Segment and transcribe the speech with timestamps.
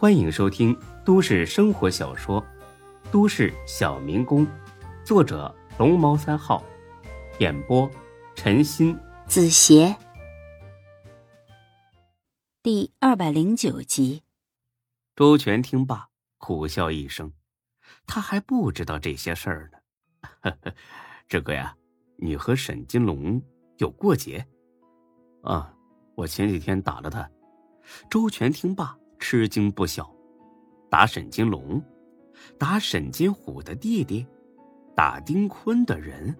[0.00, 0.74] 欢迎收听
[1.04, 2.40] 都市生活小说
[3.12, 4.46] 《都市小民工》，
[5.04, 6.64] 作者龙猫三号，
[7.38, 7.86] 演播
[8.34, 9.94] 陈鑫、子邪，
[12.62, 14.22] 第二百零九集。
[15.14, 16.08] 周全听罢，
[16.38, 17.30] 苦笑一声，
[18.06, 20.54] 他还不知道这些事儿呢。
[21.28, 21.76] 这个呀，
[22.16, 23.38] 你和沈金龙
[23.76, 24.46] 有过节？
[25.42, 25.74] 啊，
[26.16, 27.30] 我前几天打了他。
[28.08, 28.96] 周全听罢。
[29.20, 30.10] 吃惊不小，
[30.88, 31.80] 打沈金龙，
[32.58, 34.26] 打沈金虎的弟弟，
[34.96, 36.34] 打丁坤的人，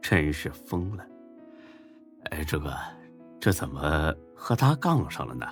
[0.00, 1.04] 真是疯了。
[2.30, 2.72] 哎，这个，
[3.40, 5.46] 这怎么和他杠上了呢？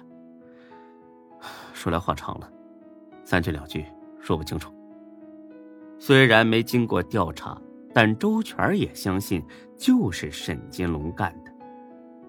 [1.75, 2.51] 说来话长了，
[3.25, 3.85] 三句两句
[4.21, 4.73] 说不清楚。
[5.99, 7.61] 虽然没经过调查，
[7.93, 9.45] 但周全也相信
[9.77, 11.53] 就是沈金龙干的。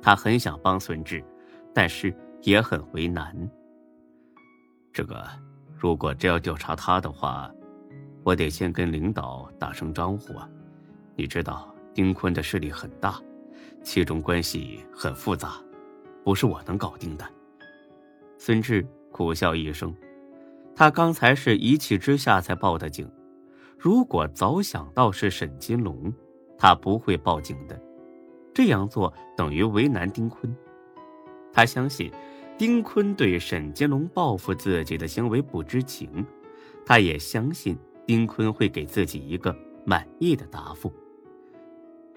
[0.02, 1.24] 他很想帮孙志，
[1.72, 3.50] 但是也很为难。
[4.94, 5.26] 这个，
[5.78, 7.50] 如果真要调查他的话，
[8.24, 10.50] 我得先跟领导打声招呼啊。
[11.16, 13.22] 你知道丁坤的势力很大，
[13.84, 15.54] 其中关系很复杂，
[16.26, 17.26] 不是我能搞定的。
[18.38, 19.96] 孙志苦笑一声，
[20.76, 23.10] 他刚才是一气之下才报的警，
[23.78, 26.14] 如果早想到是沈金龙，
[26.58, 27.82] 他不会报警的。
[28.54, 30.54] 这样做等于为难丁坤，
[31.54, 32.12] 他相信。
[32.62, 36.24] 丁坤对沈金龙报复自己的行为不知情，
[36.86, 40.94] 他也相信丁坤会给自己一个满意的答复。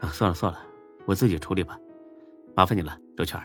[0.00, 0.60] 啊，算了算了，
[1.06, 1.78] 我自己处理吧，
[2.54, 3.40] 麻烦你了，周全。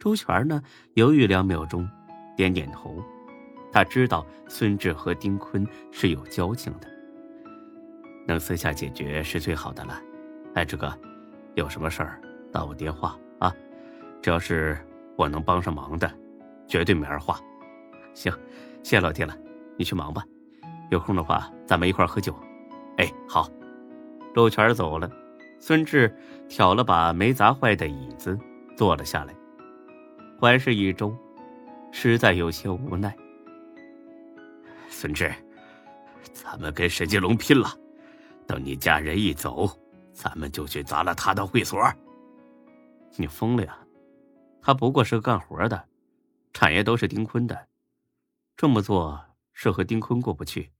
[0.00, 0.62] 周全呢，
[0.94, 1.86] 犹豫两秒钟，
[2.34, 3.04] 点点头。
[3.70, 6.88] 他知道孙志和丁坤是有交情的，
[8.26, 10.00] 能私下解决是最好的了。
[10.54, 10.98] 哎，志哥，
[11.56, 12.18] 有什么事儿
[12.50, 13.54] 打我电话啊，
[14.22, 14.78] 只要是
[15.14, 16.10] 我能帮上忙的。
[16.72, 17.38] 绝对没二话，
[18.14, 18.32] 行，
[18.82, 19.36] 谢老弟了，
[19.76, 20.24] 你去忙吧，
[20.90, 22.34] 有空的话咱们一块喝酒。
[22.96, 23.46] 哎，好。
[24.34, 25.12] 周全走了，
[25.58, 26.10] 孙志
[26.48, 28.38] 挑了把没砸坏的椅子
[28.74, 29.34] 坐了下来，
[30.40, 31.14] 环视一周，
[31.90, 33.14] 实在有些无奈。
[34.88, 35.30] 孙志，
[36.32, 37.68] 咱们跟沈金龙拼了，
[38.46, 39.68] 等你家人一走，
[40.10, 41.78] 咱们就去砸了他的会所。
[43.16, 43.76] 你疯了呀？
[44.62, 45.91] 他不过是个干活的。
[46.52, 47.68] 产业都是丁坤的，
[48.56, 50.72] 这么做是和丁坤过不去。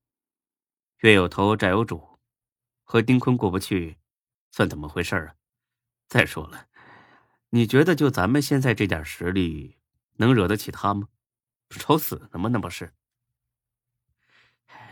[0.99, 2.21] 冤有头债有主，
[2.85, 3.99] 和丁坤过不去，
[4.51, 5.35] 算怎么回事啊？
[6.09, 6.69] 再说了，
[7.51, 9.79] 你觉得就咱们现在这点实力，
[10.17, 11.09] 能惹得起他吗？
[11.71, 12.51] 找死呢吗？
[12.51, 12.93] 那不是？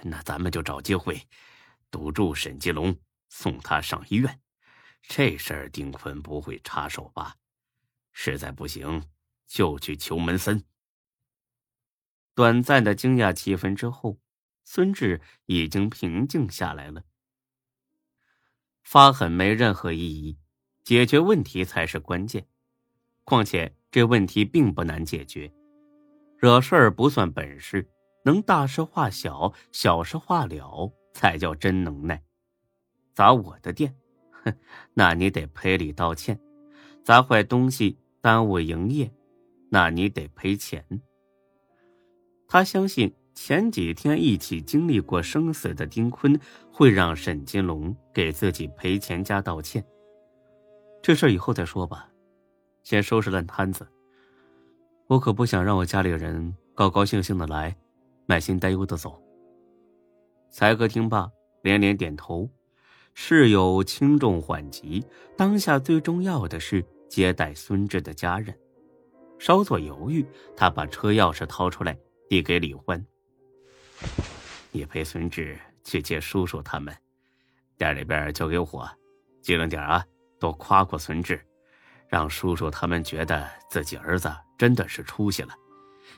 [0.03, 1.29] 那咱们就找机会
[1.91, 2.99] 堵住沈继龙，
[3.29, 4.41] 送他上医院。
[5.03, 7.37] 这事儿丁坤不会插手吧？
[8.13, 9.05] 实在不行。
[9.51, 10.63] 就去求门森。
[12.37, 14.17] 短暂的惊讶气氛之后，
[14.63, 17.03] 孙志已经平静下来了。
[18.85, 20.39] 发狠没任何意义，
[20.85, 22.47] 解决问题才是关键。
[23.25, 25.53] 况且这问题并不难解决，
[26.39, 27.91] 惹事儿不算本事，
[28.25, 32.23] 能大事化小、小事化了才叫真能耐。
[33.13, 33.93] 砸我的店，
[34.31, 34.57] 哼，
[34.95, 36.37] 那你得赔礼道歉；
[37.05, 39.13] 砸坏东西，耽误营业。
[39.71, 40.85] 那你得赔钱。
[42.47, 46.39] 他相信前几天一起经历过生死的丁坤
[46.71, 49.83] 会让沈金龙给自己赔钱加道歉。
[51.01, 52.11] 这事以后再说吧，
[52.83, 53.87] 先收拾烂摊子。
[55.07, 57.75] 我可不想让我家里人高高兴兴的来，
[58.27, 59.23] 满心担忧的走。
[60.51, 61.31] 才哥听罢
[61.63, 62.51] 连连点头，
[63.15, 65.05] 事有轻重缓急，
[65.37, 68.55] 当下最重要的是接待孙志的家人。
[69.41, 70.25] 稍作犹豫，
[70.55, 73.03] 他把车钥匙掏出来，递给李欢
[74.71, 76.95] ：“你陪孙志去接叔叔他们，
[77.79, 78.87] 店里边交给我，
[79.41, 80.05] 机灵点啊，
[80.39, 81.43] 多夸夸孙志，
[82.07, 85.55] 让叔叔他们觉得自己儿子真的是出息了，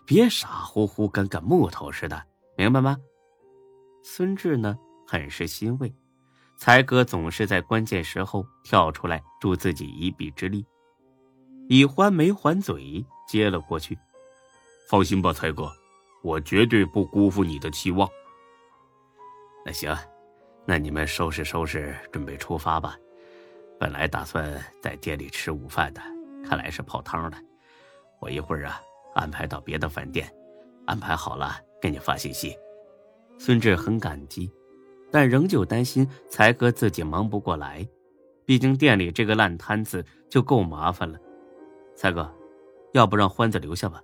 [0.05, 2.20] 别傻乎乎跟个木头似的，
[2.56, 2.97] 明白吗？”
[4.02, 4.76] 孙志呢，
[5.06, 5.94] 很是欣慰，
[6.58, 10.67] 才哥总是在关键时候跳出来助自己一臂之力。
[11.69, 13.97] 李欢没还嘴，接了过去。
[14.88, 15.73] 放心吧，才哥，
[16.23, 18.09] 我绝对不辜负你的期望。
[19.64, 19.97] 那行，
[20.67, 22.97] 那你们收拾收拾，准备出发吧。
[23.79, 26.03] 本来打算在店里吃午饭的，
[26.44, 27.38] 看来是泡汤了。
[28.20, 28.81] 我一会儿啊，
[29.14, 30.31] 安排到别的饭店，
[30.87, 32.55] 安排好了给你发信息。
[33.38, 34.50] 孙志很感激，
[35.11, 37.88] 但仍旧担心才哥自己忙不过来，
[38.44, 41.19] 毕竟店里这个烂摊子就够麻烦了。
[41.94, 42.33] 才哥，
[42.93, 44.03] 要不让欢子留下吧，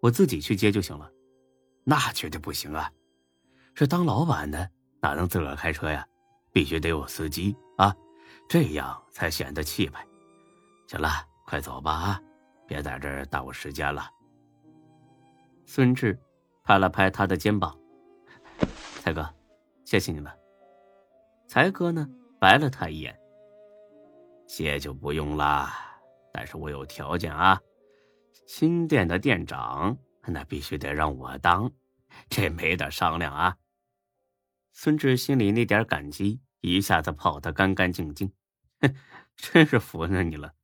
[0.00, 1.10] 我自己去接就行了。
[1.84, 2.90] 那绝对不行啊！
[3.74, 4.68] 是当老板的
[5.00, 6.06] 哪能自个儿开车呀？
[6.50, 7.94] 必须得有司机啊，
[8.48, 10.04] 这样才显得气派。
[10.88, 11.08] 行了，
[11.44, 12.22] 快走吧啊，
[12.66, 14.10] 别在这儿耽误时间了。
[15.66, 16.18] 孙志
[16.64, 17.78] 拍了拍他的肩膀
[19.02, 19.28] ：“才哥，
[19.84, 20.32] 谢谢你们。”
[21.46, 22.08] 才哥呢，
[22.40, 23.16] 白了他一眼
[24.48, 25.68] ：“谢就不用了，
[26.36, 27.58] 但是我有条件啊，
[28.46, 29.96] 新店的店长
[30.26, 31.72] 那必须得让我当，
[32.28, 33.56] 这没得商量啊。”
[34.70, 38.30] 孙志心里那点感激一下子跑得干干净净，
[38.80, 38.94] 哼，
[39.34, 40.54] 真是服了你了。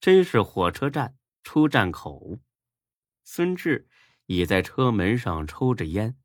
[0.00, 2.40] 真是火车站出站口，
[3.22, 3.88] 孙志
[4.26, 6.18] 倚在车门上抽着烟，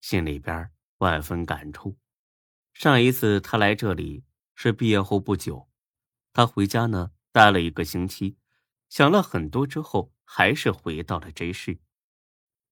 [0.00, 1.98] 心里边万分感触。
[2.72, 4.24] 上一次他来这里
[4.54, 5.68] 是毕业后不久，
[6.32, 8.36] 他回家呢待了一个星期，
[8.88, 11.80] 想了很多之后，还是回到了 J 市。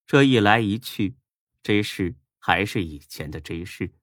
[0.07, 1.17] 这一来一去
[1.65, 3.95] ，J 市还是以前的 J 市，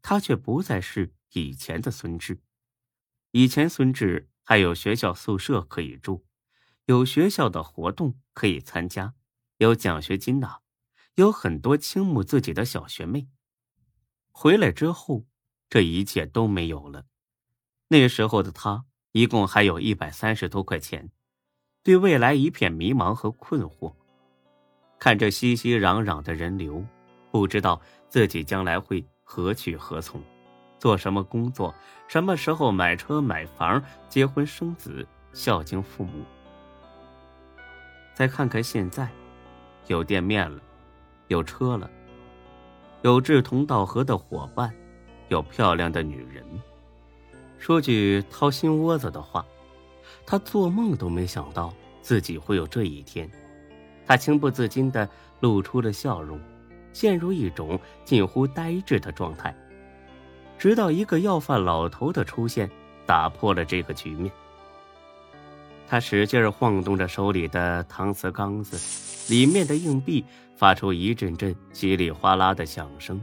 [0.00, 2.40] 他却不再是以前的孙志。
[3.32, 4.30] 以前孙志。
[4.48, 6.24] 还有学校宿舍可以住，
[6.84, 9.16] 有学校的活动可以参加，
[9.56, 10.60] 有奖学金拿，
[11.16, 13.28] 有很多倾慕自己的小学妹。
[14.30, 15.26] 回来之后，
[15.68, 17.06] 这一切都没有了。
[17.88, 21.08] 那时候的他一共还有一百三十多块钱，
[21.82, 23.90] 对未来一片迷茫和困惑。
[24.98, 26.84] 看着熙熙攘攘的人流，
[27.30, 27.80] 不知道
[28.10, 30.20] 自己将来会何去何从。
[30.78, 31.74] 做什么工作？
[32.06, 36.22] 什么时候买车买房、结婚生子、孝敬父母？
[38.12, 39.08] 再看看现在，
[39.86, 40.60] 有店面了，
[41.28, 41.90] 有车了，
[43.00, 44.70] 有志同道合的伙伴，
[45.30, 46.44] 有漂亮的女人。
[47.58, 49.44] 说句掏心窝子的话，
[50.24, 51.72] 他做梦都没想到
[52.02, 53.30] 自己会有这一天。
[54.06, 55.08] 他情不自禁地
[55.40, 56.40] 露出了笑容，
[56.92, 59.54] 陷入一种近乎呆滞的状态。
[60.58, 62.70] 直到一个要饭老头的出现，
[63.04, 64.32] 打破了这个局面。
[65.88, 70.24] 他使劲晃动着手里的搪瓷缸子，里面的硬币
[70.56, 73.20] 发出一阵阵稀里哗啦的响声。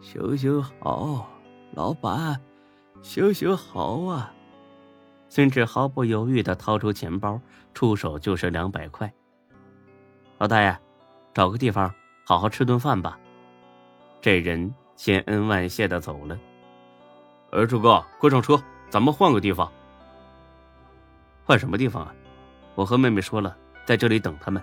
[0.00, 1.28] 修修好，
[1.72, 2.40] 老板，
[3.02, 4.32] 修修好啊！
[5.28, 7.40] 孙志毫不犹豫的掏出钱包，
[7.74, 9.12] 出手就是两百块。
[10.38, 10.76] 老大爷，
[11.34, 11.92] 找个地方
[12.24, 13.18] 好好吃顿饭吧。
[14.20, 14.72] 这人。
[14.98, 16.36] 千恩万谢的走了。
[17.52, 18.60] 儿朱哥，快上车，
[18.90, 19.72] 咱们换个地方。
[21.44, 22.12] 换什么地方啊？
[22.74, 23.56] 我和妹妹说了，
[23.86, 24.60] 在这里等他们。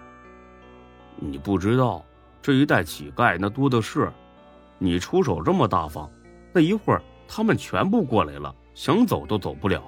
[1.16, 2.04] 你不知道，
[2.42, 4.12] 这一带乞丐那多的是，
[4.78, 6.12] 你出手这么大方，
[6.52, 9.84] 那一会儿他们全部过来了，想走都走不了。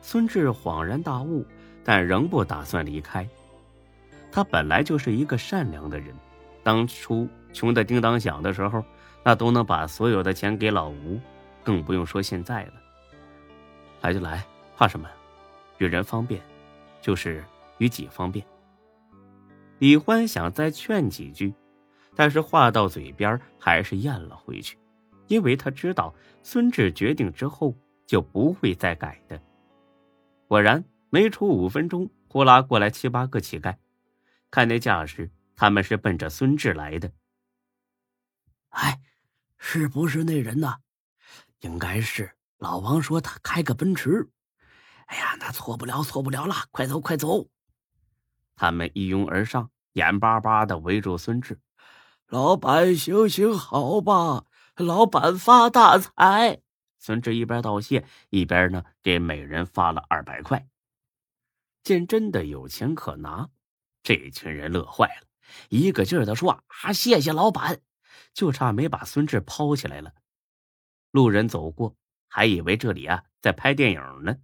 [0.00, 1.44] 孙志恍然大悟，
[1.84, 3.28] 但仍不打算离开。
[4.32, 6.14] 他本来就是一个善良的人，
[6.62, 8.84] 当初穷的叮当响的时候。
[9.22, 11.20] 那都能把所有的钱给老吴，
[11.62, 12.72] 更不用说现在了。
[14.00, 14.42] 来就来，
[14.78, 15.06] 怕什么？
[15.76, 16.40] 与人方便，
[17.02, 17.44] 就是
[17.76, 18.42] 与己方便。
[19.78, 21.52] 李欢想再劝几句，
[22.16, 24.78] 但是话到嘴边还是咽了回去，
[25.30, 27.74] 因为他知道孙志决定之后
[28.06, 29.40] 就不会再改的。
[30.46, 33.76] 果然，没出五分钟，呼啦过来七八个乞丐，
[34.50, 37.10] 看那架势，他们是奔着孙志来的。
[38.70, 39.00] 哎。
[39.62, 40.78] 是不是那人呢？
[41.60, 42.32] 应该是。
[42.56, 44.30] 老王说他开个奔驰。
[45.04, 46.54] 哎呀，那错不了，错不了了！
[46.70, 47.46] 快走，快走！
[48.56, 51.60] 他们一拥而上，眼巴巴的围住孙志。
[52.28, 54.46] 老板，行行好吧！
[54.80, 56.60] 老板发大财！
[56.98, 60.66] 孙志一边道谢，一边呢给每人发了二百块。
[61.82, 63.48] 见真的有钱可拿，
[64.02, 65.26] 这群人乐坏了，
[65.68, 67.80] 一个劲儿的说：“啊，谢谢老板！”
[68.34, 70.12] 就差没把孙志抛起来了。
[71.10, 71.96] 路人走过，
[72.28, 74.36] 还以为这里啊在拍电影呢。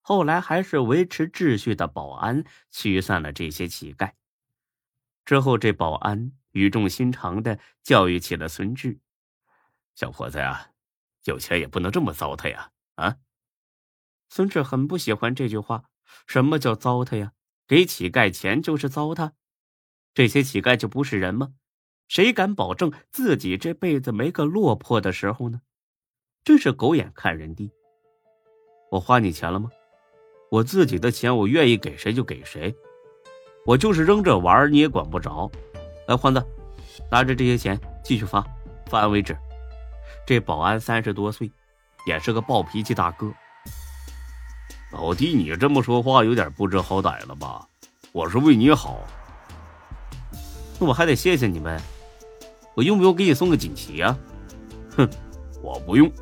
[0.00, 4.12] 后来还是维持秩序的保安驱散了这些乞丐。
[5.24, 8.98] 之后，这保安语重心长的教育起了孙志
[9.98, 10.70] ：“小伙子呀，
[11.24, 13.16] 有钱也不能这么糟蹋呀！”啊，
[14.28, 15.86] 孙志很不喜欢这句话。
[16.28, 17.32] 什么叫糟蹋呀？
[17.66, 19.32] 给乞丐钱就是糟蹋？
[20.14, 21.54] 这些乞丐就不是人吗？
[22.06, 25.62] 谁敢保证自己这辈子没个落魄的时候呢？
[26.44, 27.72] 真是狗眼看人低。
[28.92, 29.68] 我花你钱了吗？
[30.52, 32.72] 我自己的钱，我愿意给谁就给谁。
[33.66, 35.50] 我就是扔着玩你也管不着。
[36.06, 36.40] 来，欢子，
[37.10, 38.46] 拿着这些钱继续发，
[38.86, 39.36] 发完为止。
[40.28, 41.50] 这保安三十多岁，
[42.04, 43.32] 也是个暴脾气大哥。
[44.92, 47.66] 老弟，你这么说话有点不知好歹了吧？
[48.12, 49.00] 我是为你好。
[50.78, 51.80] 那我还得谢谢你们。
[52.74, 54.18] 我用不用给你送个锦旗啊？
[54.98, 55.08] 哼，
[55.62, 56.12] 我不用。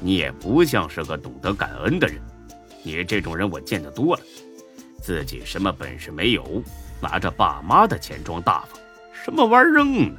[0.00, 2.18] 你也不像是个懂得感恩的人。
[2.82, 4.22] 你这种人我见得多了，
[5.02, 6.62] 自己什么本事没有，
[6.98, 8.80] 拿着爸妈的钱装大方，
[9.12, 10.18] 什么玩意儿扔呢？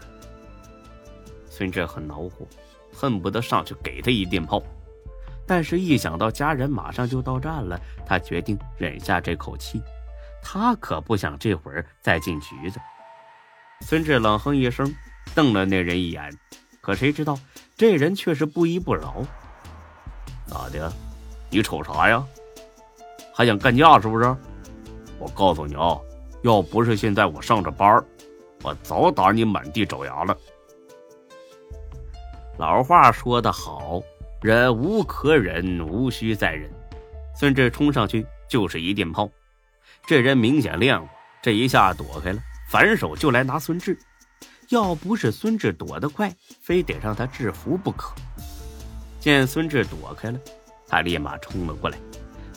[1.49, 2.47] 孙志很恼火，
[2.99, 4.61] 恨不得上去给他一电炮。
[5.47, 9.81] 但是，一想到家人马上就到站了，他决定忍下这口气。
[10.43, 12.77] 他可不想这会儿再进局子。
[13.85, 14.93] 孙志冷哼一声，
[15.33, 16.29] 瞪了那人一眼。
[16.81, 17.39] 可谁知道，
[17.77, 19.23] 这人却是不依不饶。
[20.45, 20.91] 咋的？
[21.49, 22.21] 你瞅啥呀？
[23.33, 24.35] 还想干架是不是？
[25.17, 25.97] 我告诉你啊，
[26.43, 28.03] 要不是现在我上着班，
[28.61, 30.37] 我早打你满地找牙了。
[32.59, 34.01] 老话说得好。
[34.41, 36.69] 忍无可忍，无需再忍。
[37.33, 39.29] 孙志冲上去就是一电炮，
[40.05, 41.07] 这人明显练过，
[41.41, 42.39] 这一下躲开了，
[42.69, 43.97] 反手就来拿孙志。
[44.67, 48.13] 要不是孙志躲得快，非得让他制服不可。
[49.21, 50.37] 见孙志躲开了，
[50.85, 51.97] 他立马冲了过来，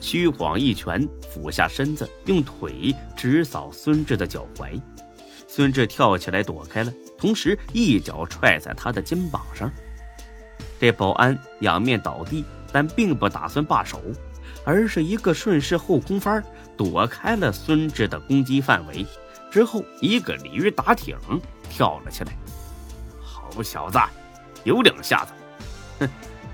[0.00, 4.80] 虚晃一拳，俯下身子，用腿直扫孙志的脚踝。
[5.46, 9.70] 孙志跳起来躲开了，同时一脚踹在他的肩膀上。
[10.82, 14.02] 这保安仰面倒地，但并不打算罢手，
[14.66, 16.44] 而是一个顺势后空翻，
[16.76, 19.06] 躲开了孙志的攻击范围，
[19.48, 21.16] 之后一个鲤鱼打挺
[21.70, 22.36] 跳了起来。
[23.20, 24.00] 好小子，
[24.64, 25.32] 有两下子！
[26.00, 26.10] 哼，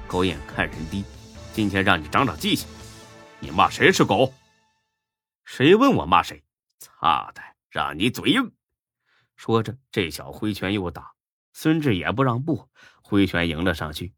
[0.06, 1.02] 狗眼看人低，
[1.54, 2.68] 今天让你长长记性。
[3.40, 4.34] 你骂谁是狗？
[5.46, 6.44] 谁问我骂谁？
[6.78, 8.52] 擦的，让你嘴硬！
[9.36, 11.12] 说着，这小挥拳又打，
[11.60, 12.68] 孙志也不让步，
[13.02, 14.12] 挥拳迎了上去。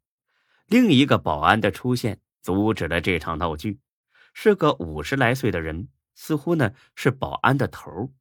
[0.66, 3.80] 另一个保安的出现阻止了这场闹剧，
[4.34, 8.12] 是个五十来岁的人，似乎呢是保安的头。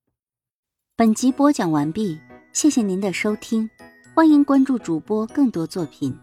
[0.95, 2.17] 本集播讲完毕，
[2.53, 3.69] 谢谢您的收听，
[4.15, 6.17] 欢迎关注主播更多作品。